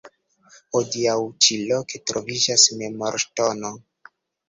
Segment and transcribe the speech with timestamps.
[0.77, 1.17] Hodiaŭ
[1.47, 3.75] ĉi loke troviĝas memorŝtono.